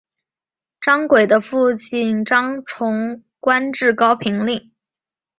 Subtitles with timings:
[0.81, 4.71] 张轨的父亲张崇官至高平令。